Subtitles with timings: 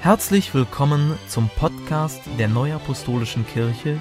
[0.00, 4.00] Herzlich willkommen zum Podcast der Neuapostolischen Kirche,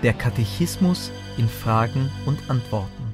[0.00, 3.12] der Katechismus in Fragen und Antworten.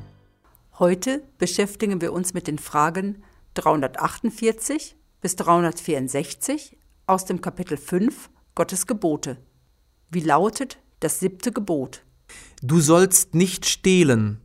[0.79, 3.22] Heute beschäftigen wir uns mit den Fragen
[3.54, 9.38] 348 bis 364 aus dem Kapitel 5 Gottes Gebote.
[10.10, 12.05] Wie lautet das siebte Gebot?
[12.63, 14.42] Du sollst nicht stehlen.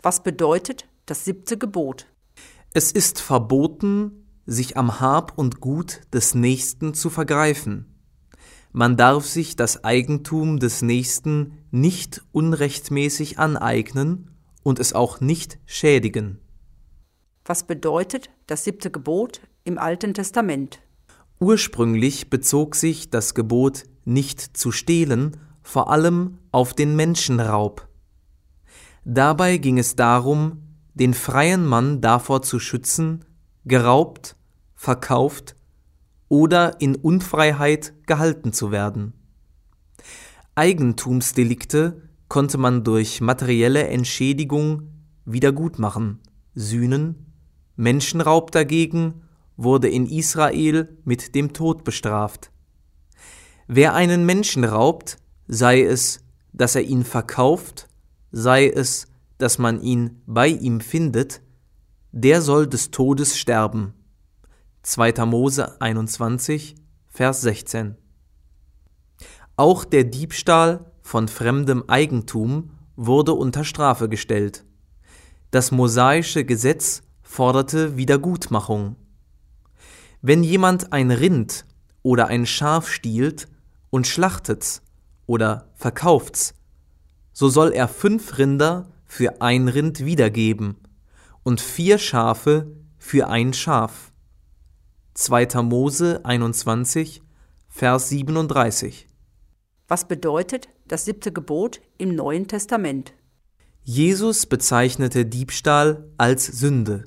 [0.00, 2.06] Was bedeutet das siebte Gebot?
[2.72, 7.94] Es ist verboten, sich am Hab und Gut des Nächsten zu vergreifen.
[8.72, 14.30] Man darf sich das Eigentum des Nächsten nicht unrechtmäßig aneignen
[14.62, 16.40] und es auch nicht schädigen.
[17.44, 20.80] Was bedeutet das siebte Gebot im Alten Testament?
[21.38, 27.88] Ursprünglich bezog sich das Gebot nicht zu stehlen vor allem auf den Menschenraub.
[29.04, 30.62] Dabei ging es darum,
[30.94, 33.24] den freien Mann davor zu schützen,
[33.64, 34.36] geraubt,
[34.74, 35.56] verkauft
[36.28, 39.12] oder in Unfreiheit gehalten zu werden.
[40.54, 44.90] Eigentumsdelikte konnte man durch materielle Entschädigung
[45.24, 46.20] wiedergutmachen,
[46.54, 47.32] sühnen,
[47.76, 49.22] Menschenraub dagegen
[49.56, 52.50] wurde in Israel mit dem Tod bestraft.
[53.66, 56.20] Wer einen Menschen raubt, sei es,
[56.52, 57.88] dass er ihn verkauft,
[58.30, 59.06] sei es,
[59.38, 61.40] dass man ihn bei ihm findet,
[62.16, 63.92] der soll des Todes sterben.
[64.84, 65.24] 2.
[65.26, 66.76] Mose 21,
[67.08, 67.96] Vers 16.
[69.56, 74.64] Auch der Diebstahl von fremdem Eigentum wurde unter Strafe gestellt.
[75.50, 78.94] Das mosaische Gesetz forderte Wiedergutmachung.
[80.22, 81.66] Wenn jemand ein Rind
[82.04, 83.48] oder ein Schaf stiehlt
[83.90, 84.82] und schlachtet's
[85.26, 86.54] oder verkauft's,
[87.32, 90.76] so soll er fünf Rinder für ein Rind wiedergeben
[91.44, 94.12] und vier Schafe für ein Schaf.
[95.14, 95.62] 2.
[95.62, 97.22] Mose 21,
[97.68, 99.06] Vers 37.
[99.86, 103.14] Was bedeutet das siebte Gebot im Neuen Testament?
[103.82, 107.04] Jesus bezeichnete Diebstahl als Sünde.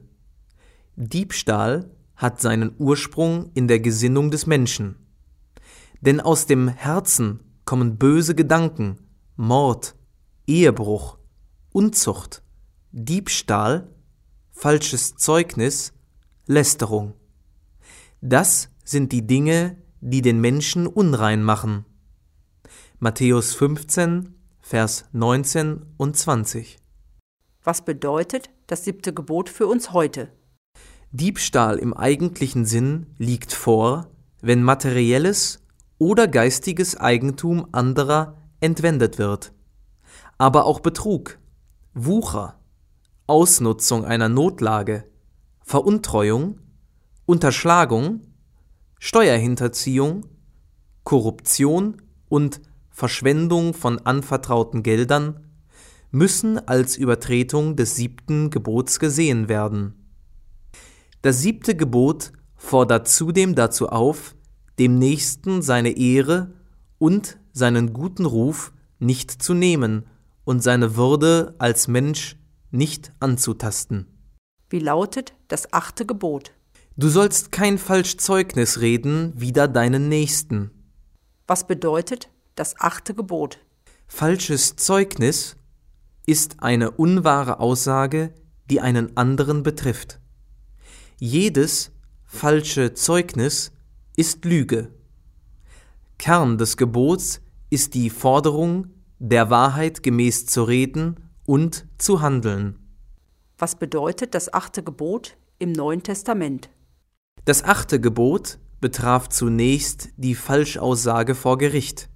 [0.95, 4.95] Diebstahl hat seinen Ursprung in der Gesinnung des Menschen.
[6.01, 8.99] Denn aus dem Herzen kommen böse Gedanken,
[9.35, 9.95] Mord,
[10.45, 11.17] Ehebruch,
[11.71, 12.43] Unzucht,
[12.91, 13.89] Diebstahl,
[14.57, 15.93] falsches Zeugnis,
[16.47, 17.13] Lästerung.
[18.21, 21.85] Das sind die Dinge, die den Menschen unrein machen.
[22.97, 26.79] Matthäus 15, Vers 19 und 20.
[27.63, 30.31] Was bedeutet das siebte Gebot für uns heute?
[31.11, 34.09] Diebstahl im eigentlichen Sinn liegt vor,
[34.41, 35.59] wenn materielles
[35.99, 39.53] oder geistiges Eigentum anderer entwendet wird.
[40.39, 41.37] Aber auch Betrug,
[41.93, 42.56] Wucher,
[43.27, 45.03] Ausnutzung einer Notlage,
[45.61, 46.61] Veruntreuung,
[47.25, 48.21] Unterschlagung,
[48.99, 50.25] Steuerhinterziehung,
[51.03, 55.45] Korruption und Verschwendung von anvertrauten Geldern
[56.09, 60.07] müssen als Übertretung des siebten Gebots gesehen werden.
[61.21, 64.35] Das siebte Gebot fordert zudem dazu auf,
[64.79, 66.53] dem Nächsten seine Ehre
[66.97, 70.05] und seinen guten Ruf nicht zu nehmen
[70.45, 72.36] und seine Würde als Mensch
[72.71, 74.07] nicht anzutasten.
[74.69, 76.53] Wie lautet das achte Gebot?
[76.97, 80.71] Du sollst kein Falschzeugnis reden wider deinen Nächsten.
[81.45, 83.59] Was bedeutet das achte Gebot?
[84.07, 85.55] Falsches Zeugnis
[86.25, 88.33] ist eine unwahre Aussage,
[88.69, 90.19] die einen anderen betrifft.
[91.19, 91.91] Jedes
[92.25, 93.71] falsche Zeugnis
[94.15, 94.91] ist Lüge.
[96.17, 98.87] Kern des Gebots ist die Forderung,
[99.19, 102.77] der Wahrheit gemäß zu reden und zu handeln.
[103.57, 106.69] Was bedeutet das achte Gebot im Neuen Testament?
[107.45, 112.09] Das achte Gebot betraf zunächst die Falschaussage vor Gericht.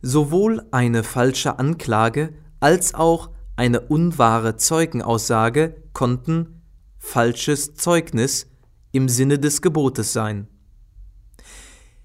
[0.00, 6.62] Sowohl eine falsche Anklage als auch eine unwahre Zeugenaussage konnten
[6.98, 8.46] falsches Zeugnis
[8.92, 10.46] im Sinne des Gebotes sein.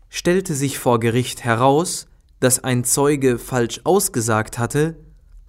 [0.10, 2.08] Stellte sich vor Gericht heraus,
[2.40, 4.96] dass ein Zeuge falsch ausgesagt hatte,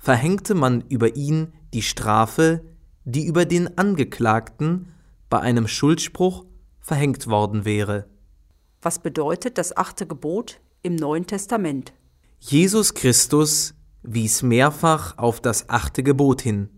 [0.05, 2.63] verhängte man über ihn die Strafe,
[3.07, 4.93] die über den Angeklagten
[5.31, 6.45] bei einem Schuldspruch
[6.79, 8.07] verhängt worden wäre.
[8.83, 11.95] Was bedeutet das achte Gebot im Neuen Testament?
[12.39, 13.73] Jesus Christus
[14.03, 16.69] wies mehrfach auf das achte Gebot hin.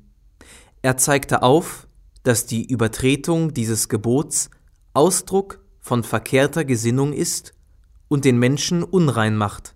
[0.82, 1.88] Er zeigte auf,
[2.22, 4.50] dass die Übertretung dieses Gebots
[4.94, 7.54] Ausdruck von verkehrter Gesinnung ist
[8.06, 9.74] und den Menschen unrein macht.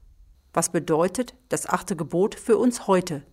[0.52, 3.24] Was bedeutet das achte Gebot für uns heute?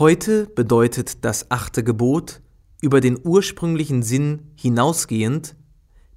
[0.00, 2.40] Heute bedeutet das achte Gebot
[2.80, 5.56] über den ursprünglichen Sinn hinausgehend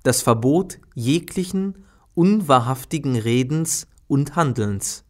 [0.03, 1.83] das Verbot jeglichen
[2.13, 5.03] unwahrhaftigen Redens und Handelns.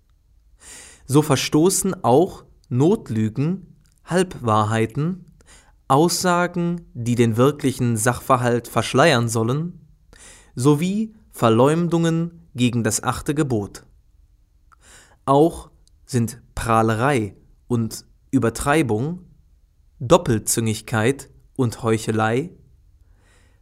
[1.06, 3.76] So verstoßen auch Notlügen,
[4.06, 5.26] Halbwahrheiten,
[5.88, 9.86] Aussagen, die den wirklichen Sachverhalt verschleiern sollen,
[10.56, 13.86] sowie Verleumdungen gegen das achte Gebot.
[15.26, 15.70] Auch
[16.08, 17.36] sind Prahlerei
[17.68, 19.20] und Übertreibung,
[20.00, 22.50] Doppelzüngigkeit und Heuchelei,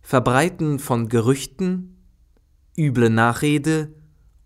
[0.01, 2.01] Verbreiten von Gerüchten,
[2.77, 3.93] üble Nachrede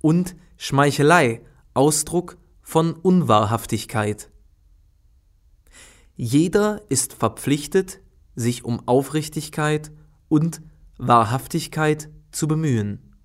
[0.01, 1.42] und Schmeichelei
[1.75, 4.31] Ausdruck von Unwahrhaftigkeit.
[6.16, 8.01] Jeder ist verpflichtet,
[8.36, 9.92] sich um Aufrichtigkeit
[10.27, 10.63] und
[10.98, 13.16] Wahrhaftigkeit zu bemühen.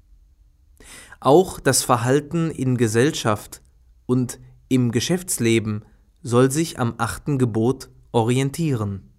[1.19, 3.63] Auch das Verhalten in Gesellschaft
[4.05, 4.39] und
[4.69, 5.87] im Geschäftsleben
[6.23, 9.11] soll sich am achten Gebot orientieren.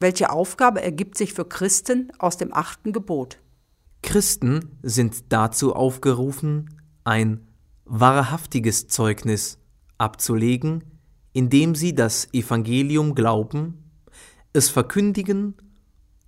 [0.00, 3.40] Welche Aufgabe ergibt sich für Christen aus dem achten Gebot?
[4.02, 7.46] Christen sind dazu aufgerufen, ein
[7.84, 9.58] wahrhaftiges Zeugnis
[9.98, 10.84] abzulegen,
[11.32, 13.90] indem sie das Evangelium glauben,
[14.52, 15.54] es verkündigen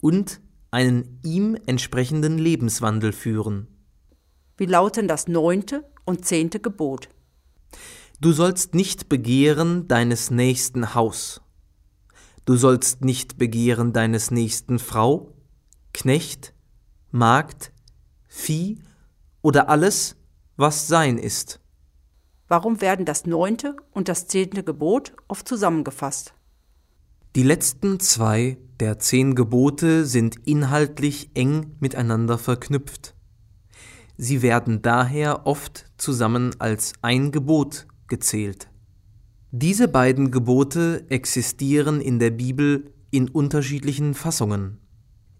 [0.01, 0.41] und
[0.71, 3.69] einen ihm entsprechenden Lebenswandel führen.
[4.57, 7.09] Wie lauten das neunte und zehnte Gebot?
[8.23, 11.41] Du sollst nicht begehren deines nächsten Haus.
[12.45, 15.33] Du sollst nicht begehren deines nächsten Frau,
[15.95, 16.53] Knecht,
[17.11, 17.73] Magd,
[18.29, 18.79] Vieh
[19.41, 20.17] oder alles,
[20.59, 21.61] was sein ist.
[22.47, 26.35] Warum werden das neunte und das zehnte Gebot oft zusammengefasst?
[27.37, 33.15] Die letzten zwei der zehn Gebote sind inhaltlich eng miteinander verknüpft.
[34.19, 38.69] Sie werden daher oft zusammen als ein Gebot gezählt.
[39.51, 44.79] Diese beiden Gebote existieren in der Bibel in unterschiedlichen Fassungen.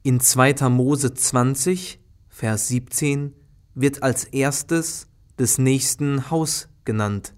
[0.03, 0.69] In 2.
[0.71, 3.35] Mose 20, Vers 17
[3.75, 5.07] wird als erstes
[5.39, 7.35] des nächsten Haus genannt.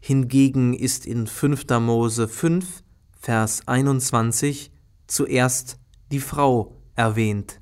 [0.00, 1.64] Hingegen ist in 5.
[1.80, 2.84] Mose 5,
[3.18, 4.70] Vers 21
[5.06, 5.78] zuerst
[6.12, 7.60] die Frau erwähnt.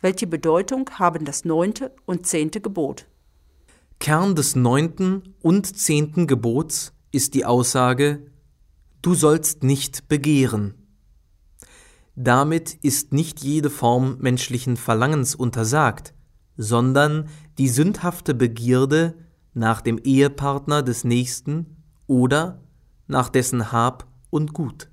[0.00, 3.08] Welche Bedeutung haben das neunte und zehnte Gebot?
[4.02, 8.26] Kern des neunten und zehnten Gebots ist die Aussage,
[9.00, 10.74] du sollst nicht begehren.
[12.16, 16.14] Damit ist nicht jede Form menschlichen Verlangens untersagt,
[16.56, 17.28] sondern
[17.58, 19.14] die sündhafte Begierde
[19.54, 21.76] nach dem Ehepartner des Nächsten
[22.08, 22.60] oder
[23.06, 24.90] nach dessen Hab und Gut.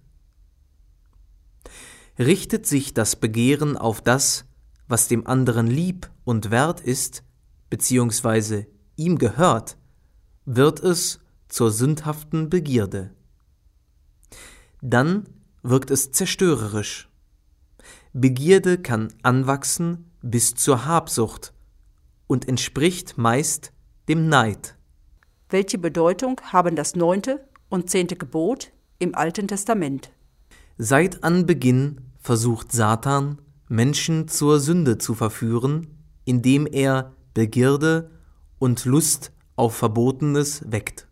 [2.19, 4.45] Richtet sich das Begehren auf das,
[4.87, 7.23] was dem anderen lieb und wert ist,
[7.71, 8.67] beziehungsweise
[8.99, 9.77] ihm gehört,
[10.45, 13.11] wird es zur sündhaften Begierde.
[14.81, 15.27] Dann
[15.63, 17.09] wirkt es zerstörerisch.
[18.13, 21.53] Begierde kann anwachsen bis zur Habsucht
[22.27, 23.71] und entspricht meist
[24.07, 24.75] dem Neid.
[25.49, 30.11] Welche Bedeutung haben das neunte und zehnte Gebot im Alten Testament?
[30.77, 35.87] Seit Anbeginn versucht Satan, Menschen zur Sünde zu verführen,
[36.25, 38.11] indem er Begierde
[38.59, 41.07] und Lust auf Verbotenes weckt.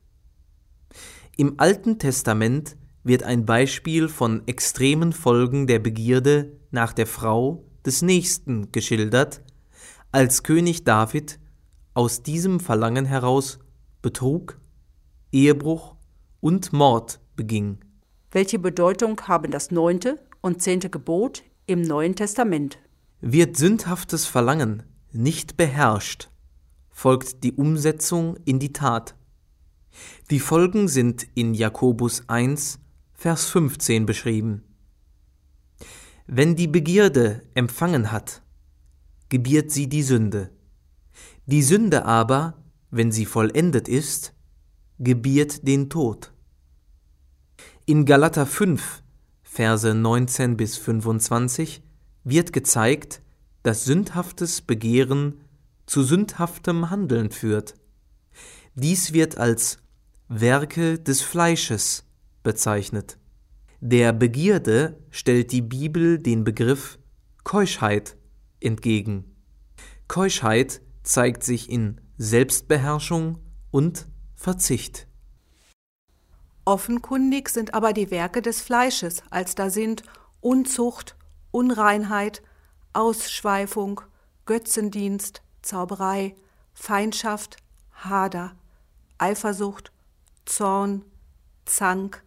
[1.38, 8.02] Im Alten Testament wird ein Beispiel von extremen Folgen der Begierde nach der Frau des
[8.02, 9.42] Nächsten geschildert,
[10.12, 11.40] als König David
[11.94, 13.60] aus diesem Verlangen heraus
[14.02, 14.60] Betrug,
[15.32, 15.96] Ehebruch
[16.40, 17.80] und Mord beging.
[18.32, 22.78] Welche Bedeutung haben das neunte und zehnte Gebot im Neuen Testament?
[23.22, 26.30] Wird sündhaftes Verlangen nicht beherrscht,
[26.98, 29.14] folgt die Umsetzung in die Tat.
[30.32, 32.80] Die Folgen sind in Jakobus 1,
[33.14, 34.64] Vers 15 beschrieben.
[36.26, 38.42] Wenn die Begierde empfangen hat,
[39.30, 40.50] gebiert sie die Sünde.
[41.46, 42.56] Die Sünde aber,
[42.90, 44.34] wenn sie vollendet ist,
[44.98, 46.34] gebiert den Tod.
[47.86, 49.04] In Galater 5,
[49.44, 51.84] Verse 19 bis 25
[52.24, 53.22] wird gezeigt,
[53.62, 55.42] dass sündhaftes Begehren
[55.88, 57.74] zu sündhaftem Handeln führt.
[58.76, 59.80] Dies wird als
[60.28, 62.06] Werke des Fleisches
[62.44, 63.18] bezeichnet.
[63.80, 67.00] Der Begierde stellt die Bibel den Begriff
[67.44, 68.18] Keuschheit
[68.60, 69.36] entgegen.
[70.08, 73.40] Keuschheit zeigt sich in Selbstbeherrschung
[73.72, 75.08] und Verzicht.
[76.66, 80.04] Offenkundig sind aber die Werke des Fleisches, als da sind
[80.42, 81.16] Unzucht,
[81.52, 82.42] Unreinheit,
[82.94, 84.02] Ausschweifung,
[84.46, 86.36] Götzendienst, Zauberei,
[86.74, 87.58] Feindschaft,
[87.94, 88.56] Hader,
[89.18, 89.92] Eifersucht,
[90.46, 91.04] Zorn,
[91.66, 92.24] Zank,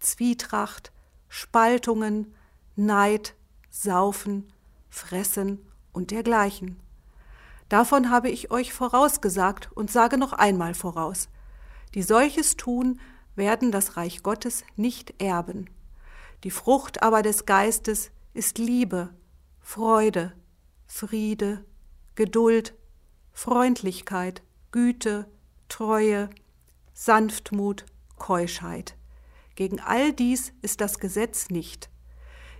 [0.00, 0.92] Zwietracht,
[1.28, 2.34] Spaltungen,
[2.76, 3.34] Neid,
[3.70, 4.52] Saufen,
[4.90, 6.78] Fressen und dergleichen.
[7.68, 11.28] Davon habe ich euch vorausgesagt und sage noch einmal voraus.
[11.94, 13.00] Die solches tun,
[13.34, 15.70] werden das Reich Gottes nicht erben.
[16.44, 19.10] Die Frucht aber des Geistes ist Liebe,
[19.60, 20.32] Freude,
[20.86, 21.64] Friede,
[22.14, 22.74] Geduld,
[23.32, 25.26] Freundlichkeit, Güte,
[25.68, 26.28] Treue,
[26.92, 27.86] Sanftmut,
[28.18, 28.96] Keuschheit.
[29.54, 31.88] Gegen all dies ist das Gesetz nicht.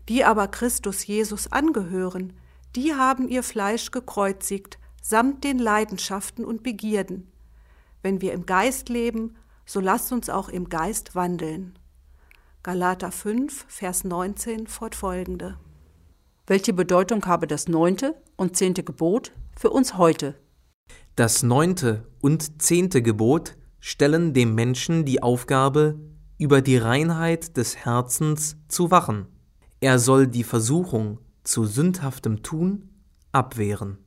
[0.08, 2.32] Die aber Christus Jesus angehören,
[2.74, 7.30] die haben ihr Fleisch gekreuzigt, samt den Leidenschaften und Begierden.
[8.00, 11.78] Wenn wir im Geist leben, so lasst uns auch im Geist wandeln.
[12.62, 15.58] Galater 5, Vers 19 fortfolgende.
[16.46, 20.34] Welche Bedeutung habe das neunte und zehnte Gebot für uns heute?
[21.16, 26.00] Das neunte und zehnte Gebot stellen dem Menschen die Aufgabe,
[26.38, 29.26] über die Reinheit des Herzens zu wachen.
[29.80, 32.90] Er soll die Versuchung zu sündhaftem Tun
[33.32, 33.98] abwehren.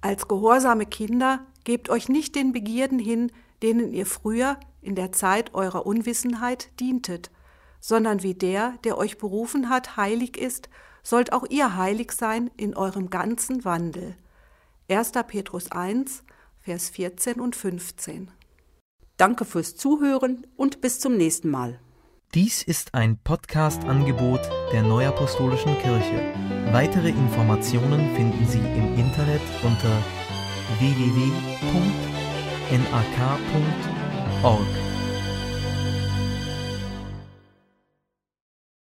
[0.00, 3.30] Als gehorsame Kinder gebt euch nicht den Begierden hin,
[3.62, 7.30] denen ihr früher in der Zeit eurer Unwissenheit dientet,
[7.80, 10.68] sondern wie der, der euch berufen hat, heilig ist,
[11.02, 14.16] sollt auch ihr heilig sein in eurem ganzen Wandel.
[14.92, 15.12] 1.
[15.26, 16.22] Petrus 1,
[16.60, 18.30] Vers 14 und 15.
[19.16, 21.80] Danke fürs Zuhören und bis zum nächsten Mal.
[22.34, 24.40] Dies ist ein Podcast-Angebot
[24.72, 26.34] der Neuapostolischen Kirche.
[26.72, 30.02] Weitere Informationen finden Sie im Internet unter
[30.78, 31.32] www.nak.org.